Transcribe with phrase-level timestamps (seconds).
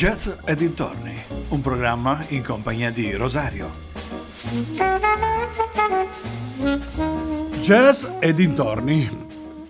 [0.00, 1.14] Jazz e dintorni,
[1.50, 3.70] un programma in compagnia di Rosario.
[7.60, 9.10] Jazz e dintorni.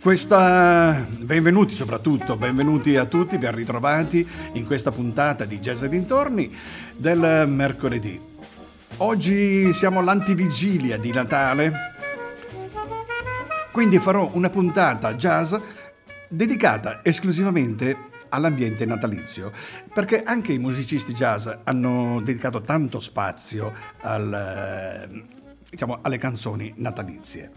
[0.01, 1.05] Questa...
[1.19, 6.56] Benvenuti soprattutto, benvenuti a tutti, ben ritrovati in questa puntata di Jazz e dintorni
[6.95, 8.20] del mercoledì.
[8.98, 11.73] Oggi siamo all'antivigilia di Natale,
[13.73, 15.56] quindi farò una puntata jazz
[16.28, 19.52] dedicata esclusivamente all'ambiente natalizio,
[19.93, 25.23] perché anche i musicisti jazz hanno dedicato tanto spazio al, eh,
[25.69, 27.51] diciamo, alle canzoni natalizie.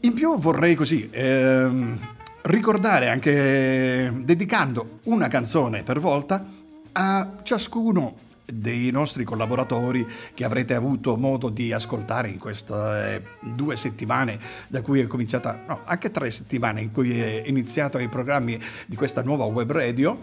[0.00, 1.98] In più vorrei così ehm,
[2.42, 6.44] ricordare anche dedicando una canzone per volta
[6.92, 14.38] a ciascuno dei nostri collaboratori che avrete avuto modo di ascoltare in queste due settimane
[14.68, 18.96] da cui è cominciata, no, anche tre settimane in cui è iniziato i programmi di
[18.96, 20.18] questa nuova web radio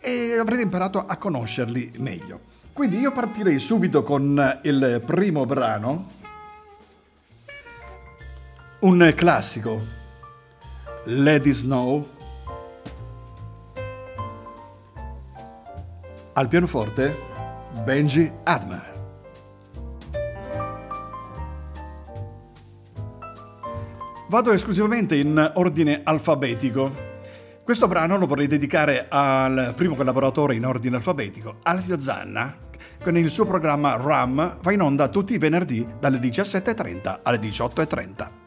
[0.00, 2.52] e avrete imparato a conoscerli meglio.
[2.72, 6.10] Quindi io partirei subito con il primo brano,
[8.80, 9.80] un classico,
[11.04, 12.13] Lady Snow.
[16.36, 17.16] Al pianoforte
[17.84, 18.92] Benji Admer.
[24.28, 26.90] Vado esclusivamente in ordine alfabetico.
[27.62, 32.52] Questo brano lo vorrei dedicare al primo collaboratore in ordine alfabetico, Alfio Zanna,
[32.98, 38.43] che nel suo programma RAM va in onda tutti i venerdì dalle 17.30 alle 18.30.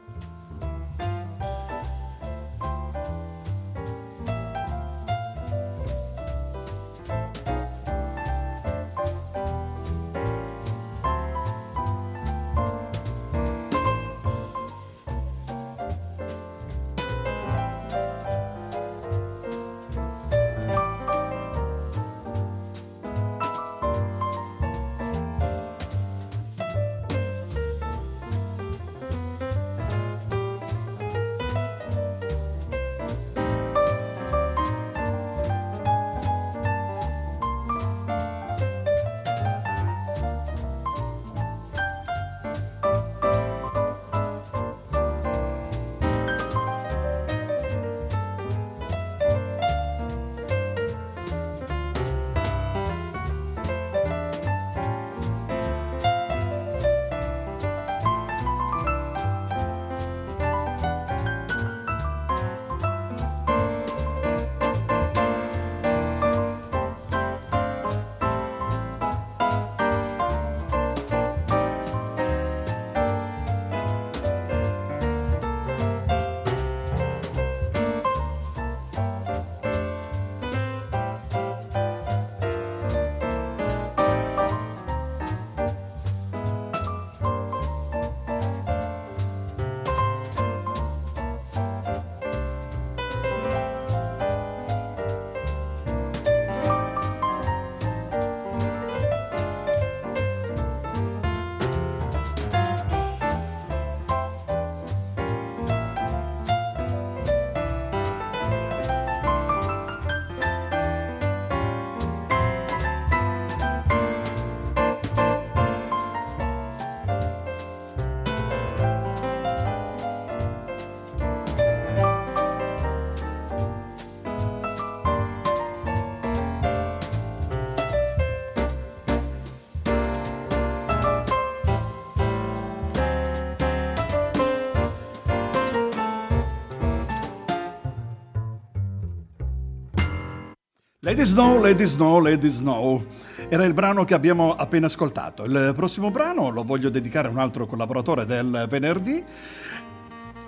[141.08, 143.06] Lady Snow, Lady Snow, Lady Snow.
[143.48, 145.46] Era il brano che abbiamo appena ascoltato.
[145.46, 149.24] Il prossimo brano lo voglio dedicare a un altro collaboratore del venerdì,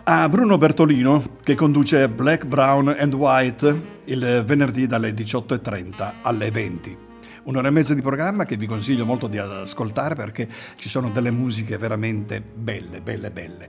[0.03, 6.97] a Bruno Bertolino, che conduce Black, Brown and White il venerdì dalle 18.30 alle 20.
[7.43, 10.45] Un'ora e mezza di programma che vi consiglio molto di ascoltare perché
[10.75, 13.67] ci sono delle musiche veramente belle, belle, belle.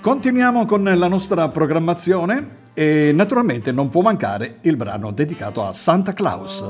[0.00, 6.14] Continuiamo con la nostra programmazione e naturalmente non può mancare il brano dedicato a Santa
[6.14, 6.64] Claus.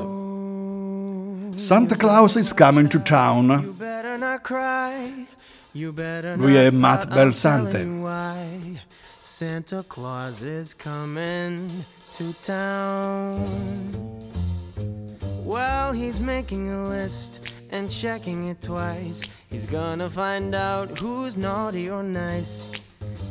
[1.55, 3.77] Santa Claus is coming to town.
[6.35, 7.89] Lui è Matt Belsante.
[9.21, 11.71] Santa Claus is coming
[12.17, 13.39] to town.
[15.45, 19.23] Well, he's making a list and checking it twice.
[19.49, 22.71] He's gonna find out who's naughty or nice.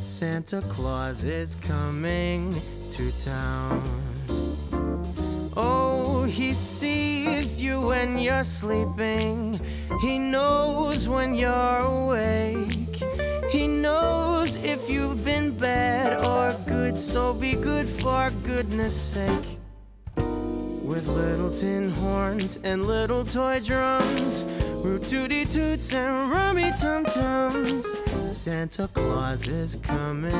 [0.00, 2.54] Santa Claus is coming
[2.92, 3.82] to town.
[5.54, 9.60] Oh, he sees you when you're sleeping.
[10.00, 12.96] He knows when you're awake.
[13.50, 19.58] He knows if you've been bad or good, so be good for goodness sake.
[20.16, 24.44] With little tin horns and little toy drums,
[24.82, 27.86] root tooty toots and rummy tum tums,
[28.30, 30.30] Santa Claus is coming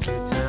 [0.00, 0.41] to town.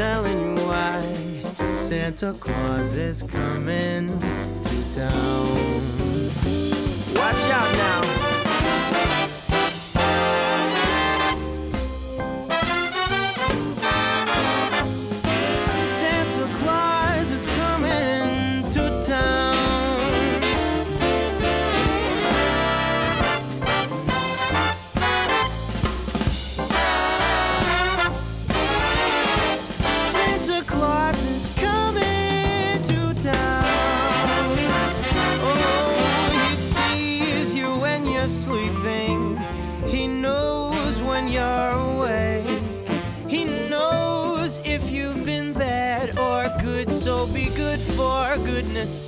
[0.00, 1.02] Telling you why.
[1.74, 5.69] Santa Claus is coming to town.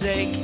[0.02, 0.34] Sake.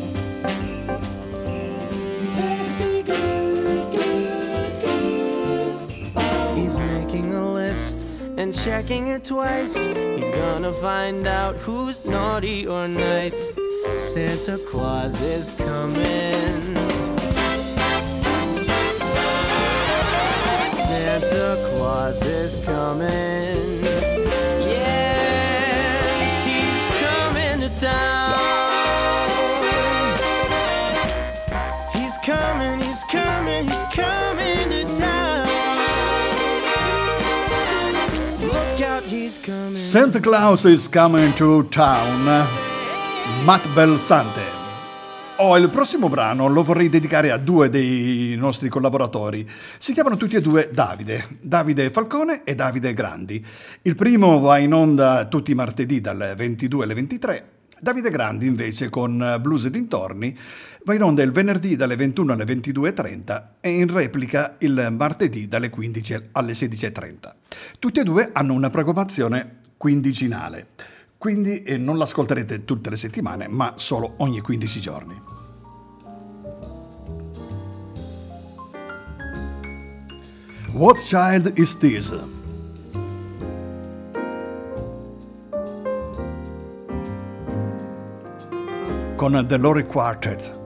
[6.54, 8.06] He's making a list
[8.36, 9.74] and checking it twice.
[9.74, 13.56] He's gonna find out who's naughty or nice.
[13.96, 16.76] Santa Claus is coming.
[20.86, 23.67] Santa Claus is coming.
[39.88, 42.44] Santa Claus is coming to town.
[43.42, 44.42] Matt Belsante.
[45.36, 49.48] Oh, il prossimo brano lo vorrei dedicare a due dei nostri collaboratori.
[49.78, 53.42] Si chiamano tutti e due Davide, Davide Falcone e Davide Grandi.
[53.80, 57.48] Il primo va in onda tutti i martedì dalle 22 alle 23.
[57.80, 60.36] Davide Grandi invece con Blues e dintorni
[60.84, 65.70] va in onda il venerdì dalle 21 alle 22.30 e in replica il martedì dalle
[65.70, 67.32] 15 alle 16.30.
[67.78, 70.66] Tutti e due hanno una programmazione quindicinale,
[71.16, 75.22] quindi eh, non l'ascolterete tutte le settimane, ma solo ogni 15 giorni.
[80.74, 82.14] What Child is This?
[89.16, 90.57] Con The Lori Quartet.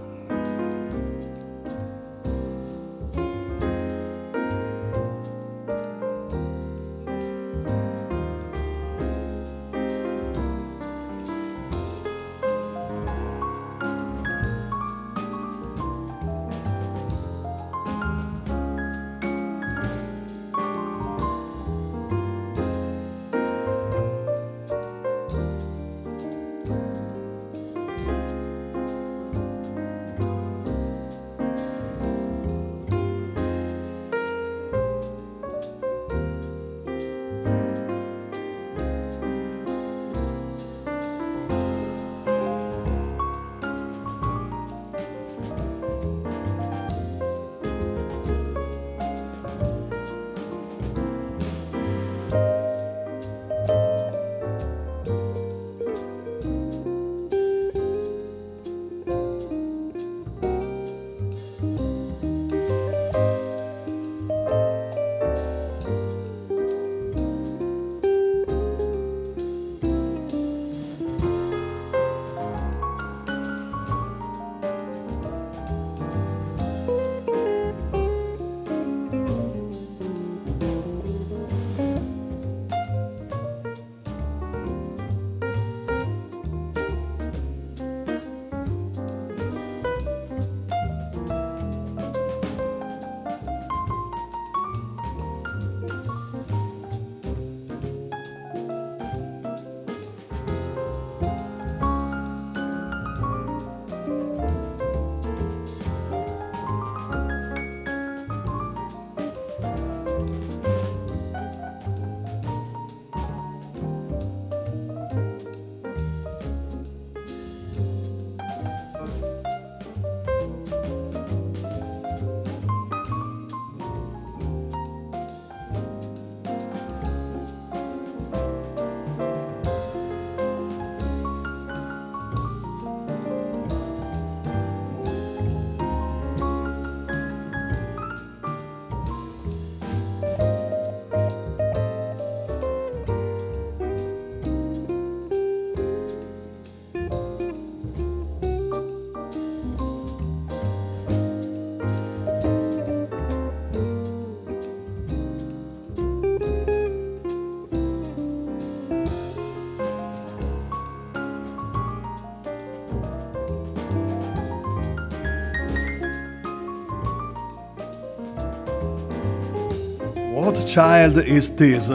[170.64, 171.90] Child Is This?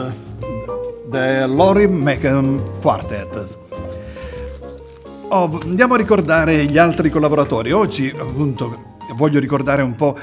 [1.10, 3.56] The Lori Macon Quartet.
[5.28, 7.72] Oh, andiamo a ricordare gli altri collaboratori.
[7.72, 10.18] Oggi, appunto, voglio ricordare un po'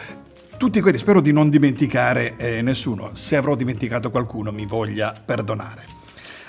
[0.57, 3.11] tutti quelli, spero di non dimenticare eh, nessuno.
[3.13, 5.83] Se avrò dimenticato qualcuno mi voglia perdonare.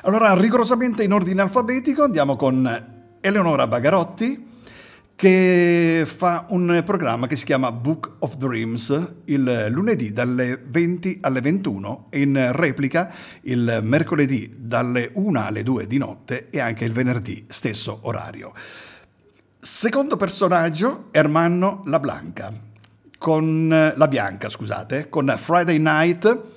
[0.03, 4.46] Allora, rigorosamente in ordine alfabetico, andiamo con Eleonora Bagarotti,
[5.17, 11.41] che fa un programma che si chiama Book of Dreams il lunedì dalle 20 alle
[11.41, 16.93] 21 e in replica il mercoledì dalle 1 alle 2 di notte e anche il
[16.93, 18.53] venerdì stesso orario.
[19.59, 22.53] Secondo personaggio, Ermanno La Blanca,
[23.17, 26.55] con La Bianca, scusate, con Friday Night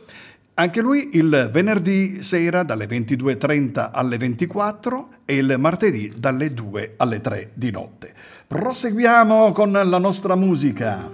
[0.60, 7.22] anche lui il venerdì sera dalle 22.30 alle 24 e il martedì dalle 2 alle
[7.22, 8.14] 3 di notte.
[8.50, 11.08] Proseguiamo con la nostra musica.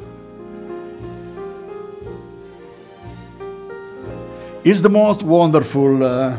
[4.61, 6.37] Is the most wonderful uh,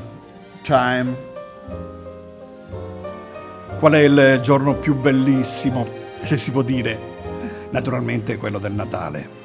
[0.63, 1.15] time.
[3.79, 5.87] Qual è il giorno più bellissimo,
[6.23, 6.99] se si può dire?
[7.69, 9.36] Naturalmente quello del Natale.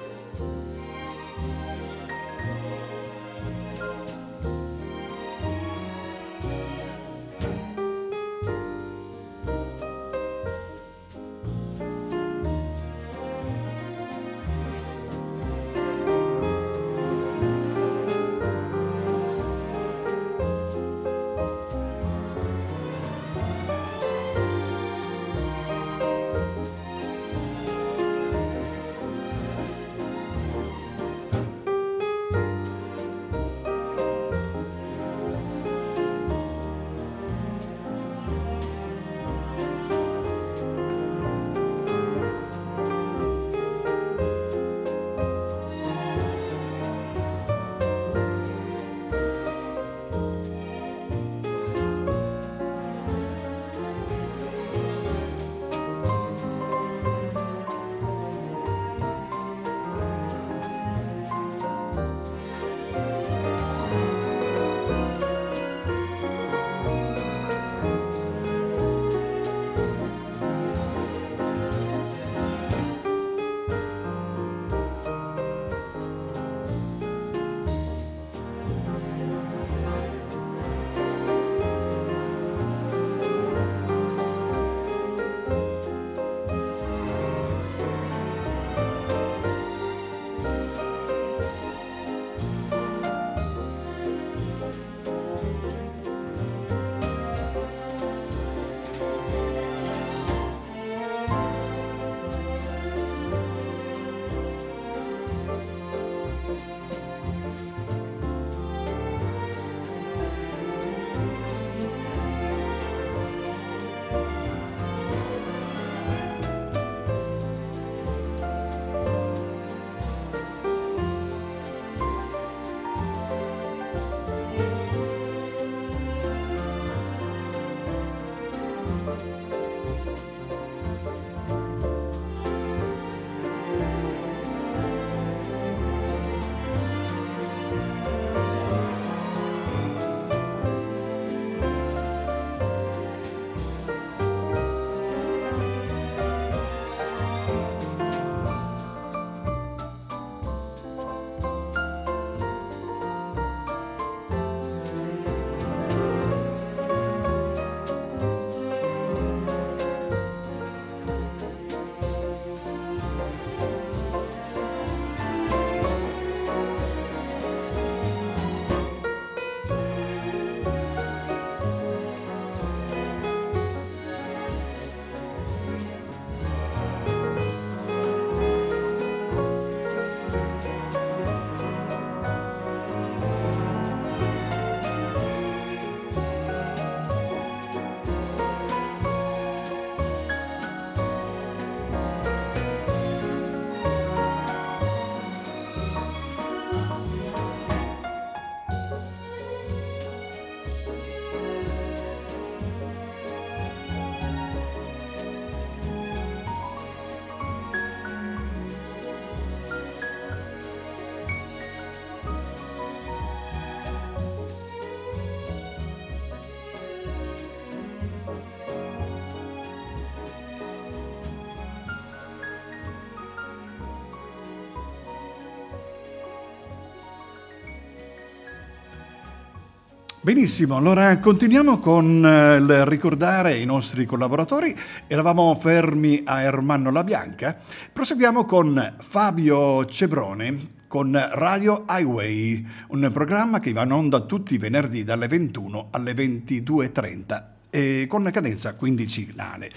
[230.24, 234.78] Benissimo, allora continuiamo con eh, il ricordare i nostri collaboratori.
[235.08, 237.58] Eravamo fermi a Ermanno La Bianca.
[237.92, 244.60] Proseguiamo con Fabio Cebrone con Radio Highway, un programma che va in onda tutti i
[244.60, 249.72] venerdì dalle 21 alle 22.30 e con cadenza quindicinale.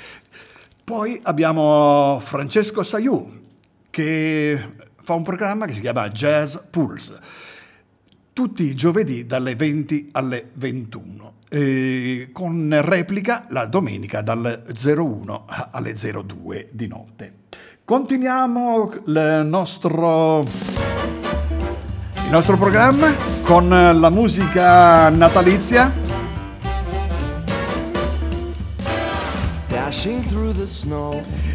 [0.84, 3.40] Poi abbiamo Francesco Saiù
[3.88, 4.62] che
[5.02, 7.44] fa un programma che si chiama Jazz Pulse
[8.34, 15.94] tutti i giovedì dalle 20 alle 21, eh, con replica la domenica dal 01 alle
[15.94, 17.32] 02 di notte.
[17.84, 23.12] Continuiamo il nostro, il nostro programma
[23.44, 25.92] con la musica natalizia.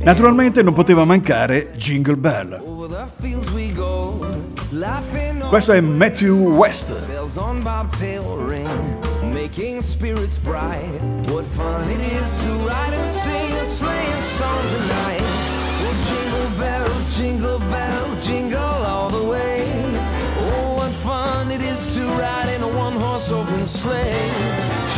[0.03, 2.61] Naturalmente non poteva mancare Jingle Bell.
[5.49, 6.93] Questo è Matthew West.
[9.33, 11.01] Making spirits bright.
[11.27, 15.23] What fun it is to ride and sing a sleighing song tonight.
[16.05, 19.65] Jingle bells, jingle bells, jingle all the way.
[20.37, 24.31] Oh, what fun it is to ride in a one-horse open sleigh.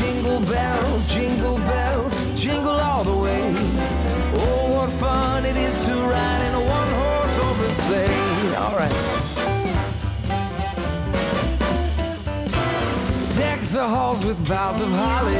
[0.02, 3.56] Jingle bells, jingle bells, jingle all the way.
[4.36, 8.56] Oh, what fun it is to ride in a one-horse open sleigh.
[8.58, 9.21] All right.
[13.72, 15.34] The halls with boughs of holly.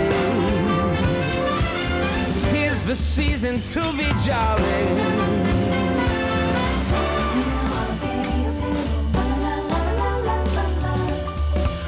[2.50, 4.86] Tis the season to be jolly.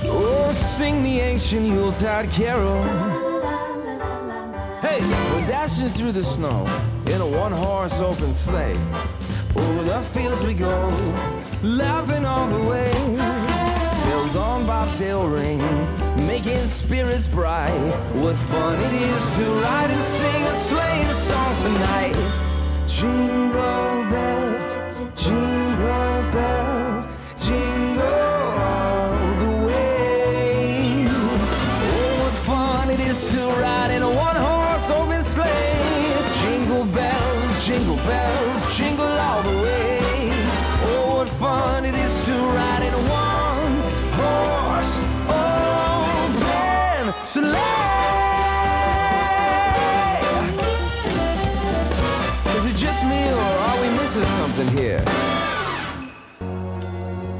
[0.05, 2.83] Oh, sing the ancient Yuletide carol.
[4.81, 4.99] Hey,
[5.31, 6.67] we're dashing through the snow
[7.07, 8.75] in a one-horse open sleigh.
[9.55, 10.89] Over the fields we go,
[11.61, 13.32] laughing all the way
[14.35, 15.59] on bobtail ring,
[16.25, 17.69] making spirits bright.
[18.15, 22.15] What fun it is to ride and sing a sleighing song tonight.
[22.87, 24.63] Jingle bells,
[25.21, 26.72] jingle bells,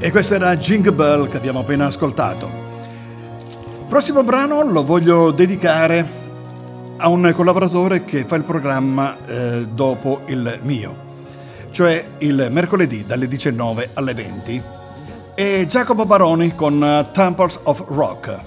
[0.04, 2.44] E questo era Jingle Bell che abbiamo appena ascoltato.
[2.44, 6.06] Il prossimo brano lo voglio dedicare
[6.98, 10.94] a un collaboratore che fa il programma eh, dopo il mio,
[11.70, 14.62] cioè il mercoledì dalle 19 alle 20,
[15.36, 18.38] e Giacomo Baroni con uh, Temples of Rock.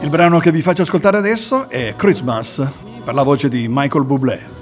[0.00, 2.66] Il brano che vi faccio ascoltare adesso è Christmas
[3.04, 4.61] per la voce di Michael Bublé.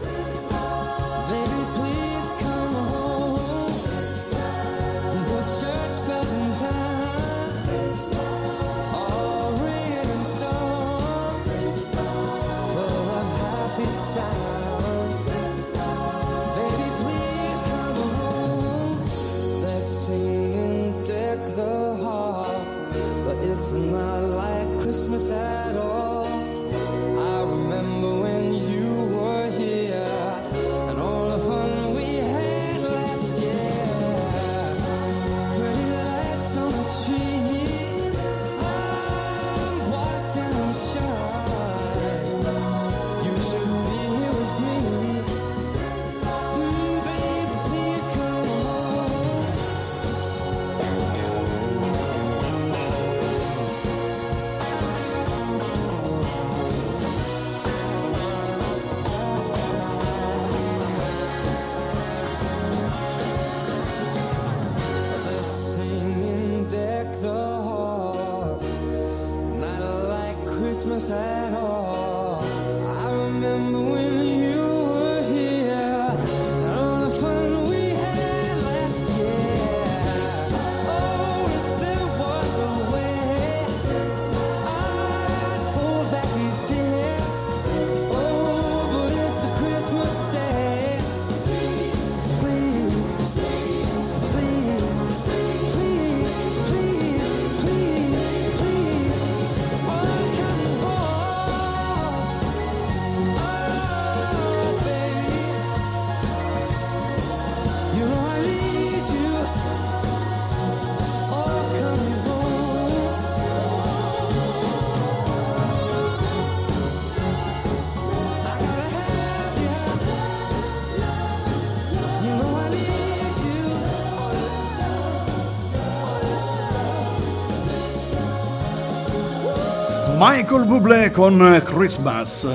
[130.22, 132.46] Michael Bublé con Christmas.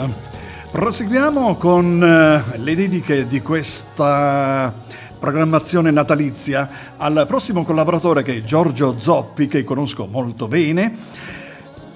[0.70, 4.72] Proseguiamo con eh, le dediche di questa
[5.18, 10.96] programmazione natalizia al prossimo collaboratore che è Giorgio Zoppi, che conosco molto bene.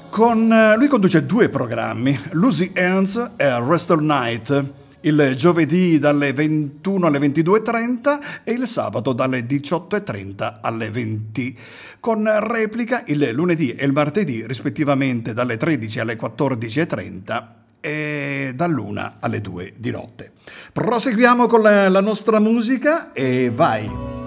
[0.10, 4.64] Con, eh, lui conduce due programmi, Lucy Ends e Wrestle Night,
[5.02, 11.58] il giovedì dalle 21 alle 22.30 e il sabato dalle 18.30 alle 20,
[12.00, 17.44] con replica il lunedì e il martedì rispettivamente dalle 13 alle 14.30
[17.82, 20.32] e dall'una alle 2 di notte.
[20.74, 24.18] Proseguiamo con la, la nostra musica e vai!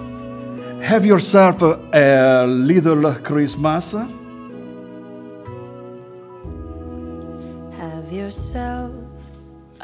[0.85, 1.61] Have yourself
[1.93, 3.93] a little Christmas.
[7.77, 9.02] Have yourself.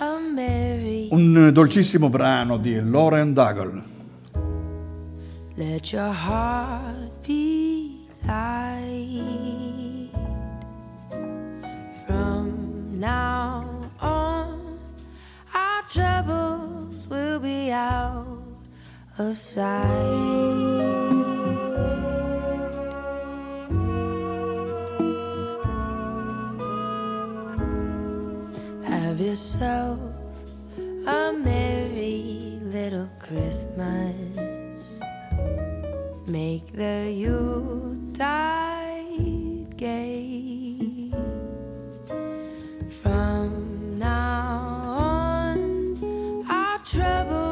[0.01, 3.83] Un dolcissimo brano di Lauren Daigle.
[5.55, 10.09] Let your heart be light.
[12.05, 13.65] From now
[13.99, 14.79] on,
[15.53, 18.39] our troubles will be out
[19.17, 21.18] of sight.
[29.19, 29.99] Have yourself
[31.05, 34.15] a merry little Christmas.
[36.25, 38.15] Make the Yuletide
[39.75, 41.11] gay.
[43.03, 44.47] From now
[44.87, 47.48] on, our troubles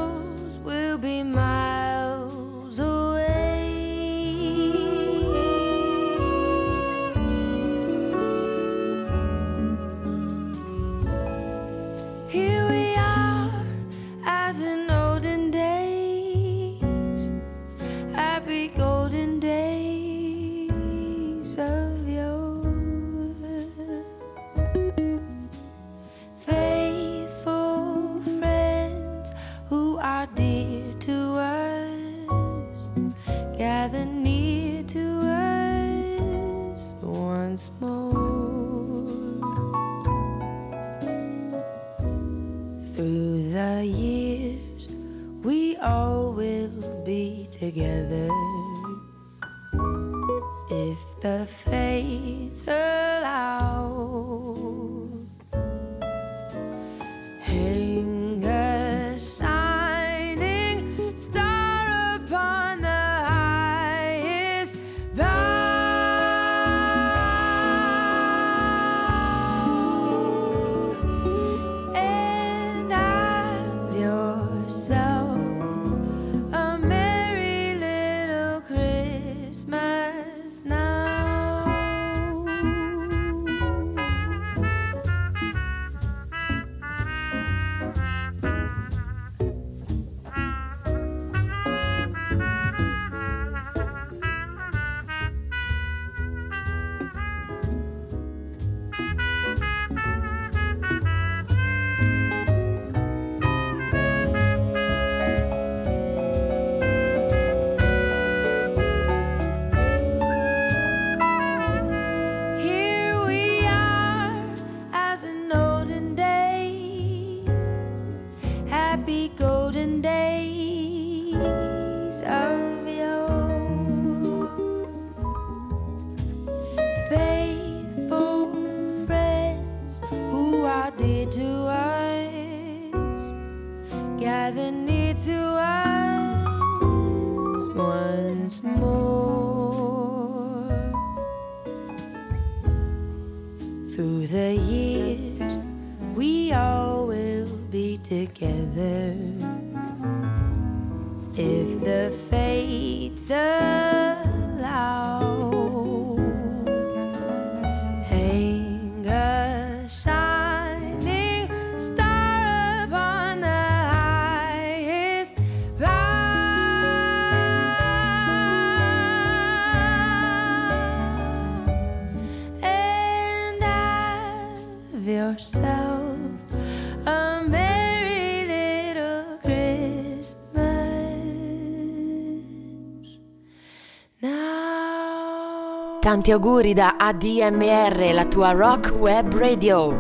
[186.17, 189.95] Tanti auguri da ADMR, la tua rock web radio.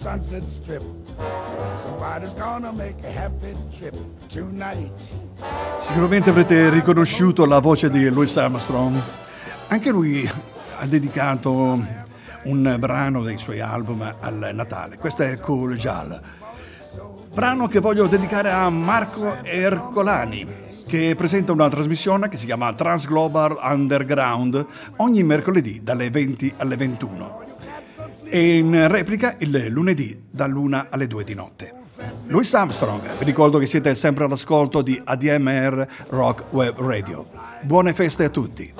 [0.00, 0.82] Sunset Strip.
[1.82, 3.94] Somebody's gonna make a happy trip
[4.28, 4.90] tonight.
[5.76, 9.02] Sicuramente avrete riconosciuto la voce di Louis Armstrong.
[9.68, 10.26] Anche lui
[10.78, 11.78] ha dedicato
[12.44, 14.96] un brano dei suoi album al Natale.
[14.96, 16.37] Questo è Cool Jal.
[17.38, 20.44] Brano che voglio dedicare a Marco Ercolani
[20.88, 27.44] che presenta una trasmissione che si chiama Transglobal Underground ogni mercoledì dalle 20 alle 21
[28.24, 31.74] e in replica il lunedì dall'1 alle 2 di notte.
[32.26, 37.24] Louis Armstrong, vi ricordo che siete sempre all'ascolto di ADMR Rock Web Radio.
[37.62, 38.74] Buone feste a tutti!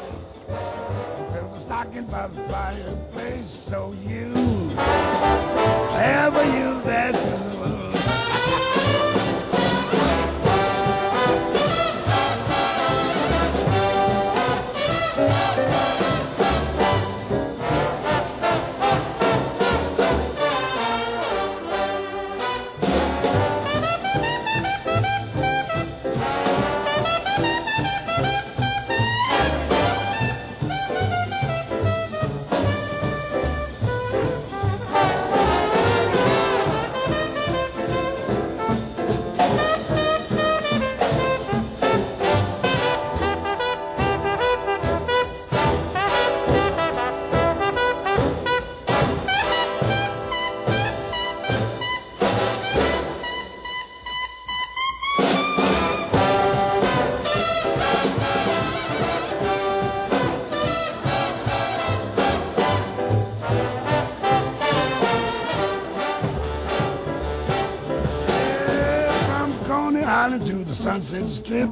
[70.99, 71.71] Sunset Strip.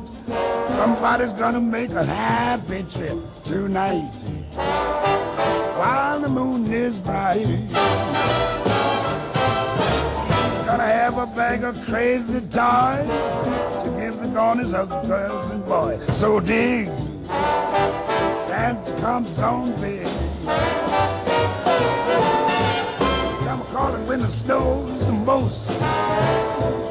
[0.79, 4.09] Somebody's gonna make a happy trip tonight
[5.77, 7.45] while the moon is bright.
[10.67, 13.11] Gonna have a bag of crazy toys
[13.83, 16.07] to give the corners of girls and boys.
[16.21, 16.87] So dig,
[18.47, 20.07] Santa comes on big.
[23.45, 25.67] Come calling when the snow's the most.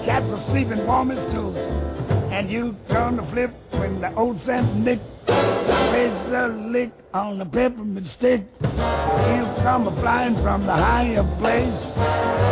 [0.06, 1.95] Cats are sleeping warm as toast
[2.36, 7.46] and you turn the flip when the old Saint Nick plays the lick on the
[7.46, 8.44] peppermint stick.
[8.60, 11.80] He'll come flying from the higher place,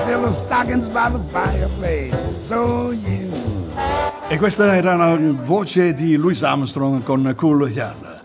[0.08, 2.13] fill the stockings by the fireplace.
[2.48, 3.30] So you.
[4.30, 8.22] E questa era la voce di Louis Armstrong con Cool Yard.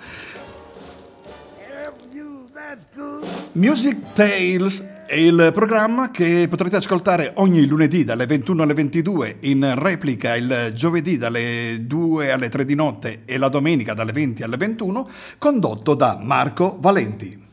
[3.55, 9.73] Music Tales è il programma che potrete ascoltare ogni lunedì dalle 21 alle 22, in
[9.75, 14.59] replica il giovedì dalle 2 alle 3 di notte e la domenica dalle 20 alle
[14.59, 17.47] 21, condotto da Marco Valenti.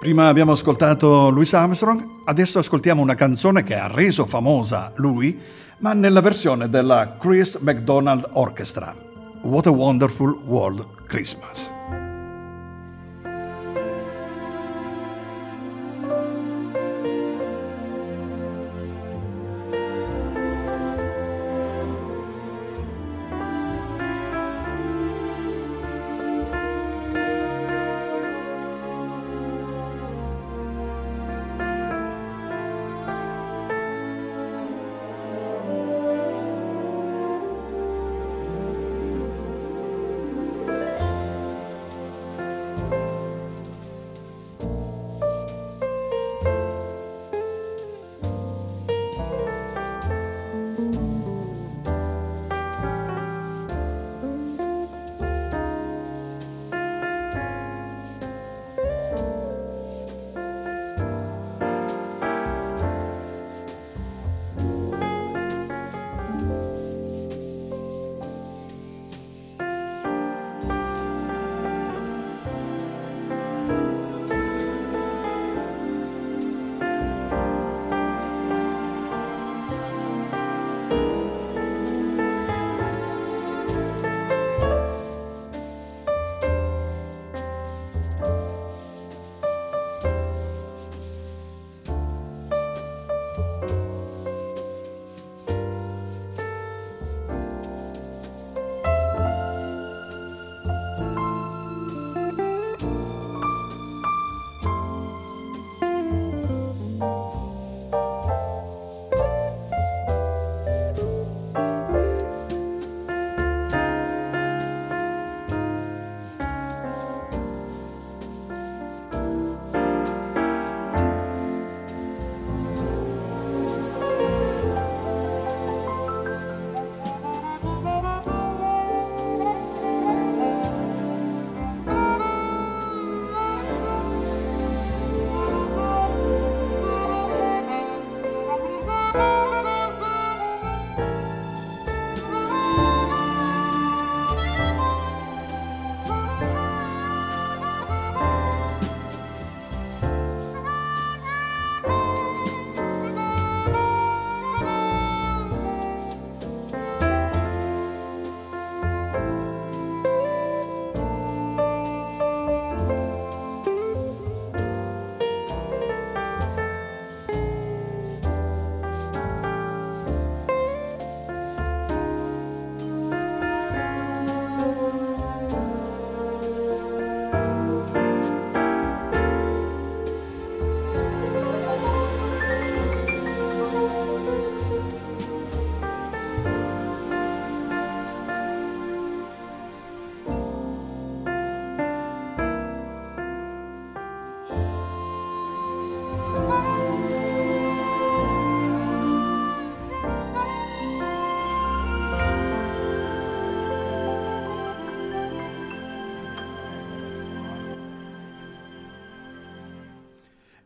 [0.00, 5.38] Prima abbiamo ascoltato Louis Armstrong, adesso ascoltiamo una canzone che ha reso famosa lui,
[5.80, 8.94] ma nella versione della Chris McDonald Orchestra.
[9.42, 11.79] What a Wonderful World Christmas.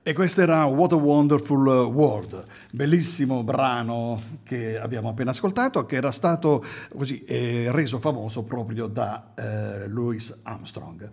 [0.07, 6.11] E questo era What a Wonderful World, bellissimo brano che abbiamo appena ascoltato, che era
[6.11, 6.63] stato
[6.95, 11.11] così eh, reso famoso proprio da eh, Louis Armstrong.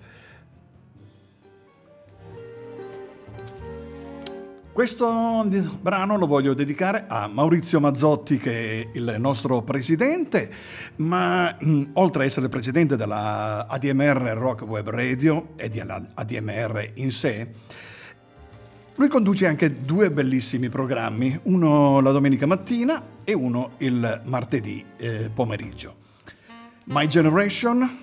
[4.73, 5.47] Questo
[5.79, 10.51] brano lo voglio dedicare a Maurizio Mazzotti che è il nostro presidente,
[10.97, 17.11] ma mh, oltre ad essere presidente della ADMR Rock Web Radio e di ADMR in
[17.11, 17.47] sé,
[19.01, 25.27] lui conduce anche due bellissimi programmi, uno la domenica mattina e uno il martedì eh,
[25.33, 25.95] pomeriggio.
[26.83, 27.97] My Generation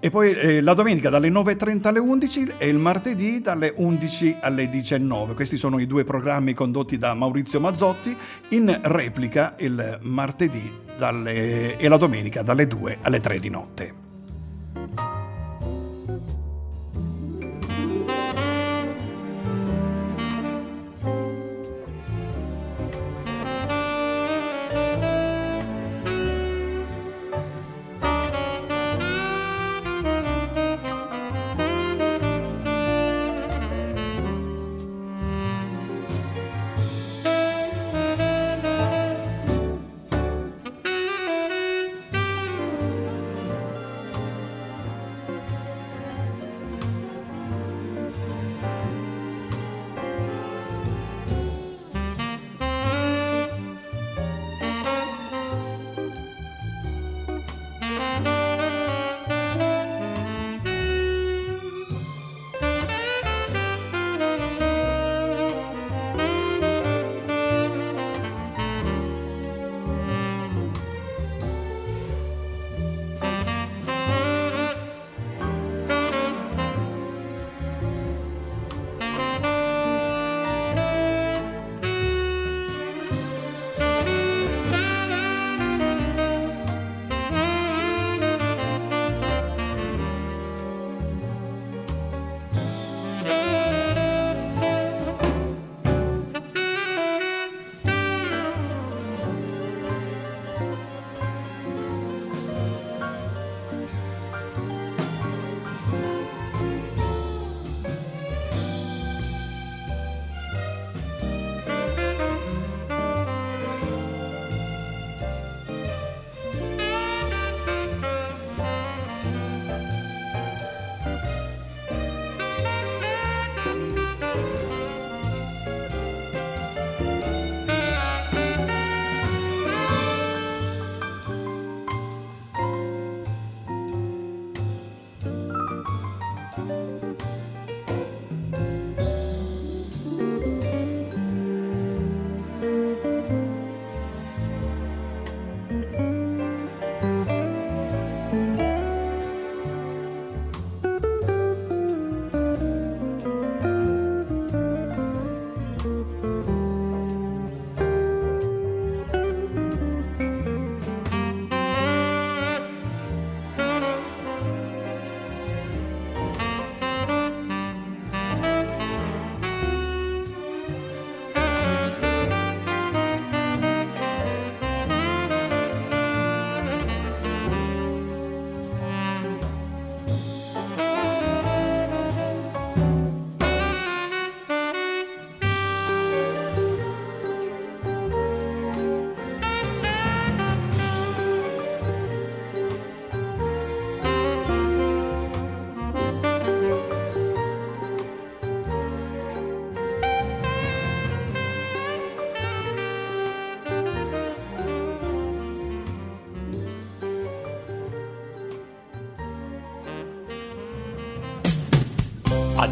[0.00, 4.68] e poi eh, la domenica dalle 9.30 alle 11 e il martedì dalle 11 alle
[4.68, 5.34] 19.
[5.34, 8.16] Questi sono i due programmi condotti da Maurizio Mazzotti
[8.48, 14.07] in replica il martedì dalle, e la domenica dalle 2 alle 3 di notte.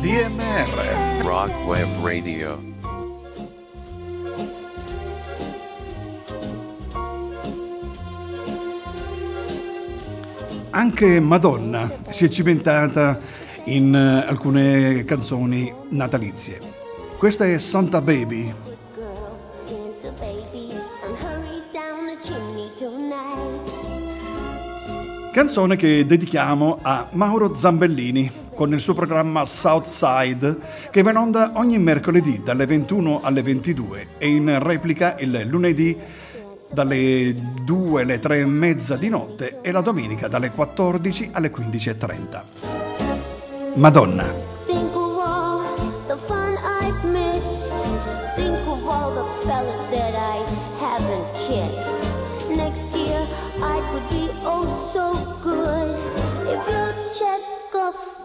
[0.06, 2.62] ADMR Rock Web Radio.
[10.70, 13.18] Anche Madonna si è cimentata
[13.64, 16.60] in eh, alcune canzoni natalizie.
[17.18, 18.54] Questa è Santa Baby.
[25.32, 30.56] Canzone che dedichiamo a Mauro Zambellini con il suo programma Southside
[30.90, 35.96] che va in onda ogni mercoledì dalle 21 alle 22 e in replica il lunedì
[36.72, 42.42] dalle 2 alle 3 e mezza di notte e la domenica dalle 14 alle 15.30.
[43.74, 44.55] Madonna.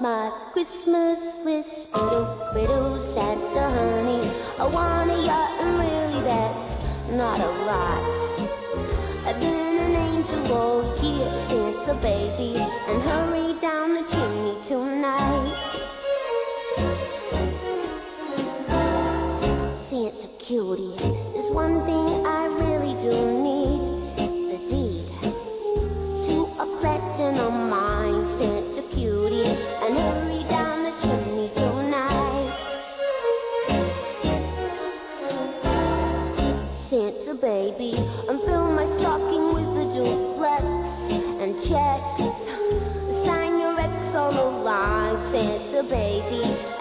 [0.01, 1.69] My Christmas list.
[1.93, 4.33] Riddle, riddle, Santa, honey.
[4.57, 8.01] I want a yacht, and really that's not a lot.
[9.27, 15.53] I've been an angel all year, Santa baby, and hurry down the chimney tonight.
[19.91, 20.97] Santa cutie,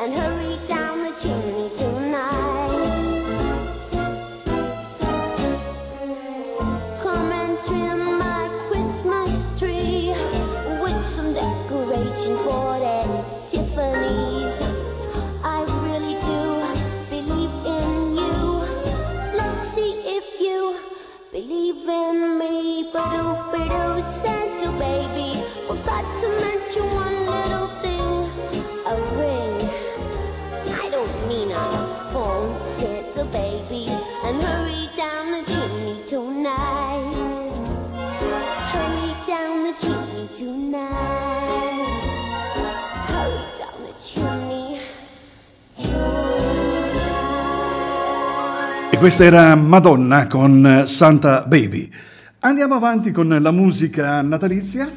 [0.04, 0.39] and hurry
[49.00, 51.90] questa era Madonna con Santa Baby.
[52.40, 54.92] Andiamo avanti con la musica natalizia.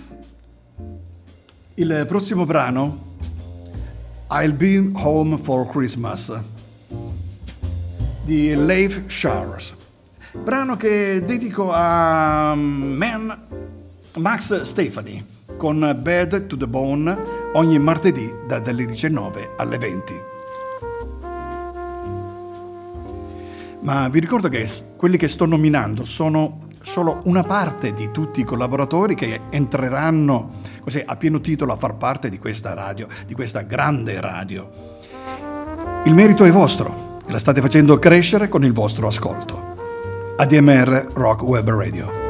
[1.75, 3.15] Il prossimo brano,
[4.29, 6.33] I'll Be Home for Christmas,
[8.25, 9.73] di Leif Shars.
[10.33, 13.37] Brano che dedico a Man
[14.17, 15.25] Max Stefani
[15.55, 17.17] con Bad to the Bone
[17.53, 20.32] ogni martedì dalle 19 alle 20.
[23.83, 28.43] Ma vi ricordo che quelli che sto nominando sono solo una parte di tutti i
[28.45, 33.61] collaboratori che entreranno così a pieno titolo a far parte di questa radio, di questa
[33.61, 34.69] grande radio.
[36.05, 39.71] Il merito è vostro, e la state facendo crescere con il vostro ascolto.
[40.37, 42.22] ADMR Rock Web Radio.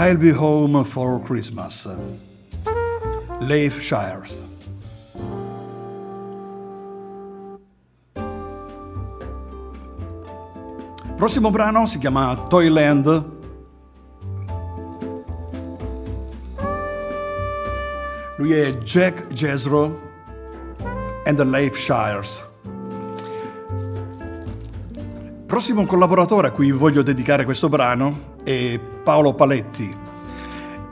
[0.00, 1.88] I'll be home for Christmas.
[3.40, 4.32] Leif Shires.
[11.16, 13.24] Prossimo brano si chiama Toyland.
[18.36, 19.98] Lui è Jack Jezro
[21.24, 22.47] and the Leif Shires.
[25.58, 29.92] Prossimo collaboratore a cui voglio dedicare questo brano è Paolo Paletti.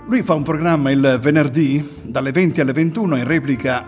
[0.08, 3.86] Lui fa un programma il venerdì dalle 20 alle 21 in replica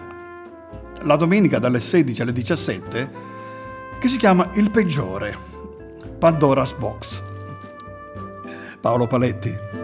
[1.02, 3.10] la domenica dalle 16 alle 17
[3.98, 5.36] che si chiama Il peggiore,
[6.16, 7.24] Pandora's Box.
[8.80, 9.77] Paolo Paletti.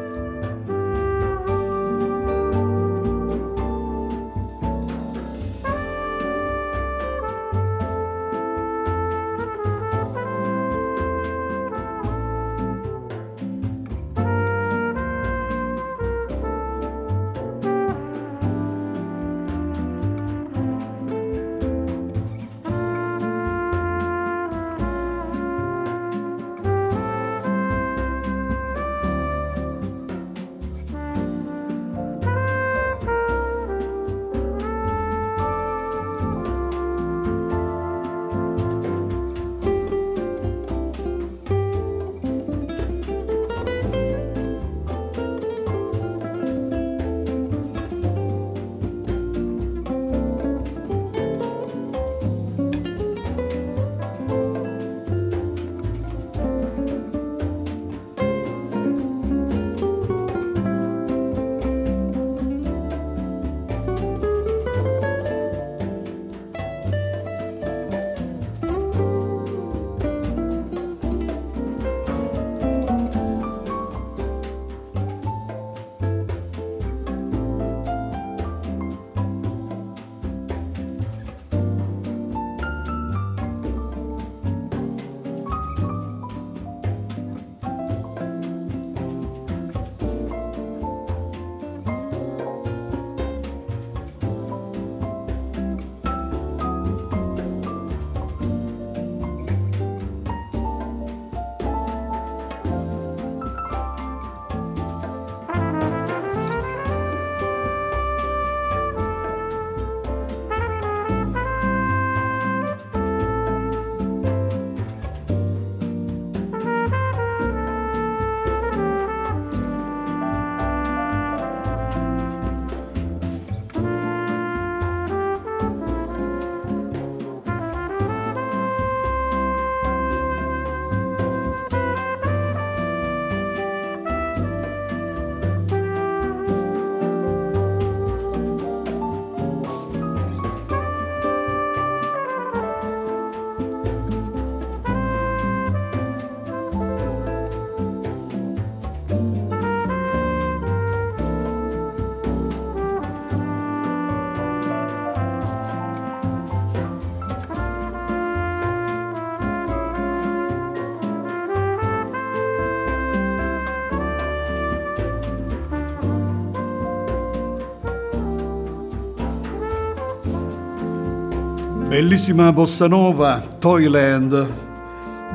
[171.94, 174.50] Bellissima bossa nova, Toyland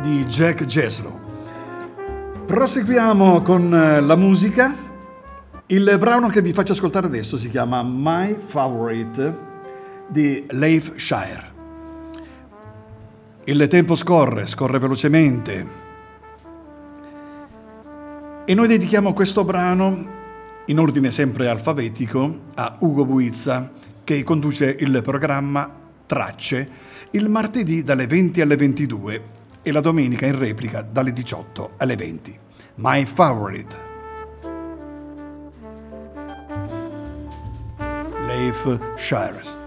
[0.01, 1.17] di Jack Jeslo.
[2.45, 4.75] Proseguiamo con eh, la musica.
[5.67, 9.37] Il brano che vi faccio ascoltare adesso si chiama My Favorite
[10.09, 11.51] di Leif Shire.
[13.45, 15.67] Il tempo scorre, scorre velocemente.
[18.43, 20.07] E noi dedichiamo questo brano,
[20.65, 23.71] in ordine sempre alfabetico, a Ugo Buizza,
[24.03, 25.78] che conduce il programma
[26.09, 26.67] tracce
[27.11, 29.23] il martedì dalle 20 alle 22
[29.61, 32.39] e la domenica in replica dalle 18 alle 20.
[32.75, 33.75] My favorite.
[38.25, 39.58] Leif Shires.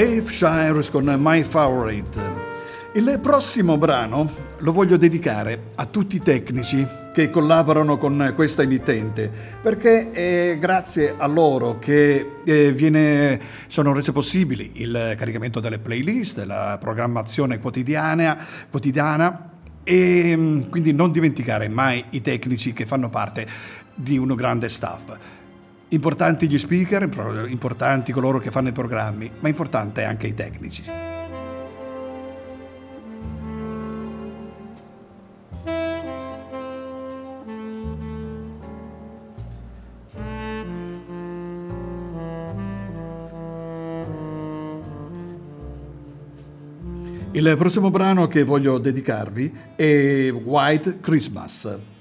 [0.00, 2.18] Leif Shires con My Favorite.
[2.94, 9.30] Il prossimo brano lo voglio dedicare a tutti i tecnici che collaborano con questa emittente,
[9.60, 16.44] perché è grazie a loro che eh, viene, sono rese possibili il caricamento delle playlist,
[16.46, 18.38] la programmazione quotidiana,
[18.70, 19.50] quotidiana
[19.84, 23.46] e mm, quindi non dimenticare mai i tecnici che fanno parte
[23.94, 25.39] di un grande staff.
[25.92, 27.08] Importanti gli speaker,
[27.48, 30.84] importanti coloro che fanno i programmi, ma importante anche i tecnici.
[47.32, 51.99] Il prossimo brano che voglio dedicarvi è White Christmas.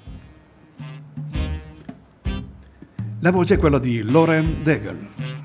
[3.21, 5.38] La voce è quella di Lauren Daigle.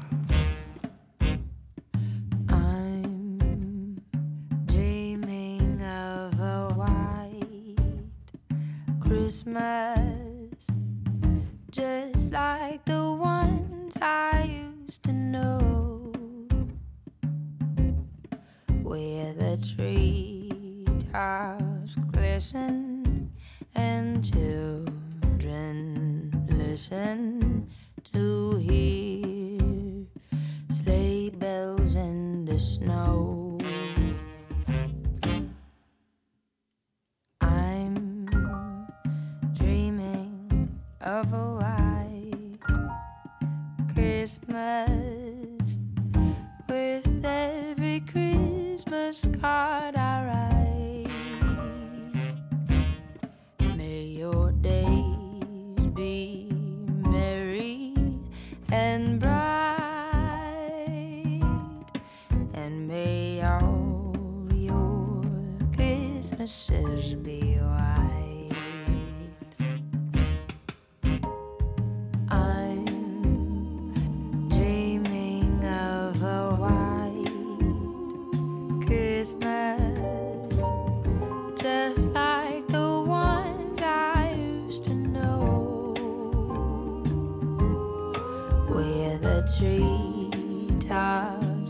[89.47, 90.33] treetops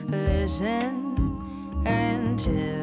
[0.05, 2.74] glisten and chill.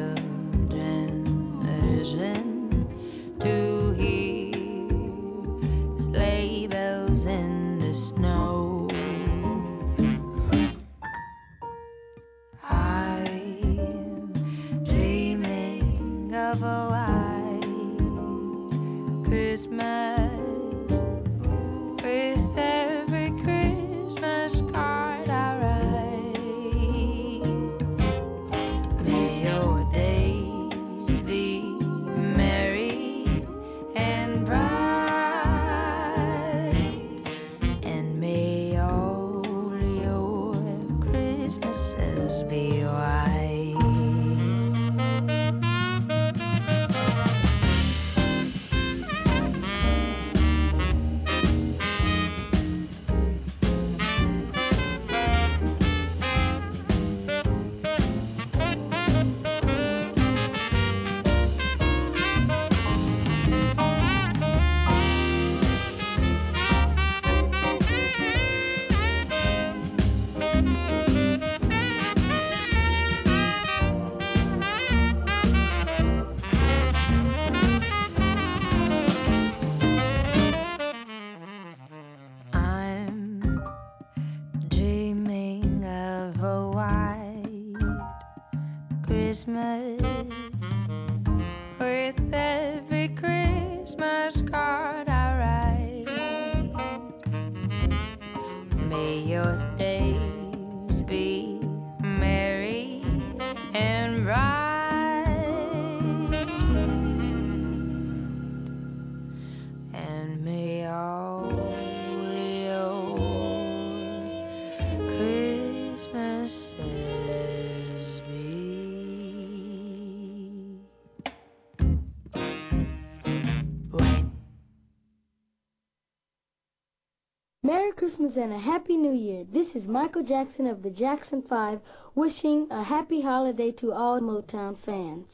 [128.42, 129.44] And a Happy New Year.
[129.52, 131.78] This is Michael Jackson of the Jackson 5
[132.16, 135.28] wishing a happy holiday to all Motown fans.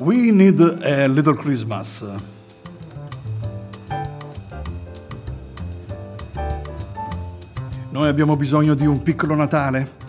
[0.00, 2.04] We Need a Little Christmas.
[7.90, 10.00] Noi abbiamo bisogno di un piccolo Natale?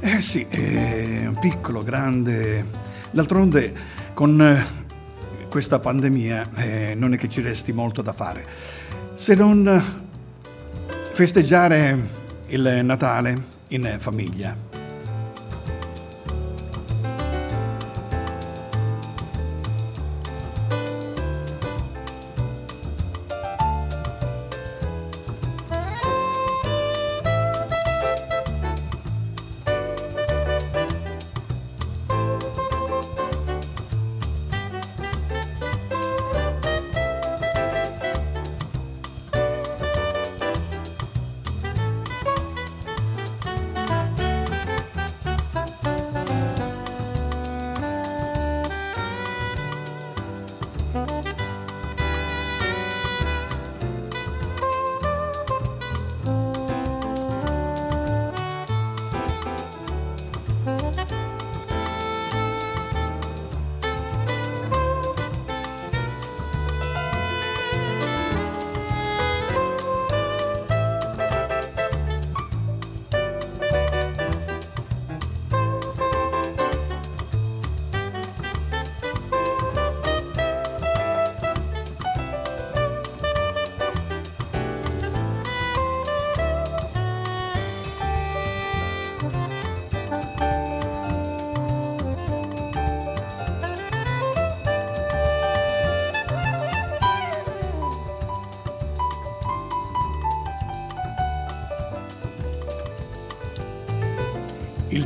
[0.00, 2.64] Eh sì, eh, piccolo, grande.
[3.10, 3.74] D'altronde
[4.14, 4.81] con eh,
[5.52, 8.46] questa pandemia eh, non è che ci resti molto da fare.
[9.16, 9.84] Se non
[11.12, 11.98] festeggiare
[12.46, 14.71] il Natale in famiglia.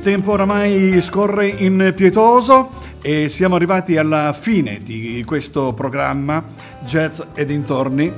[0.07, 2.71] Tempo oramai scorre impietoso
[3.03, 6.45] e siamo arrivati alla fine di questo programma
[6.85, 8.13] Jazz e dintorni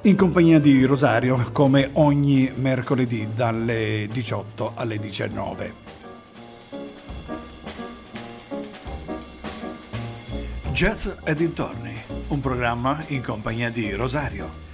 [0.00, 5.72] in compagnia di Rosario come ogni mercoledì dalle 18 alle 19.
[10.72, 11.94] Jazz e dintorni,
[12.28, 14.71] un programma in compagnia di Rosario.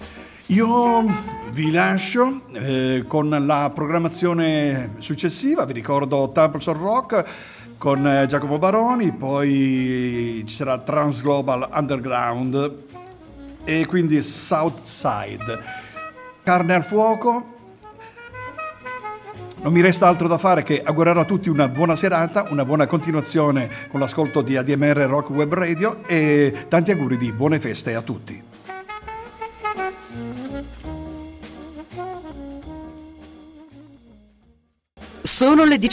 [0.50, 1.04] Io
[1.50, 7.24] vi lascio eh, con la programmazione successiva, vi ricordo Temples of Rock
[7.76, 12.72] con eh, Giacomo Baroni, poi ci sarà Trans Global Underground
[13.62, 15.62] e quindi Southside.
[16.42, 17.56] Carne al fuoco.
[19.60, 22.86] Non mi resta altro da fare che augurare a tutti una buona serata, una buona
[22.86, 28.00] continuazione con l'ascolto di ADMR Rock Web Radio e tanti auguri di buone feste a
[28.00, 28.47] tutti.
[35.38, 35.88] Sono le 18.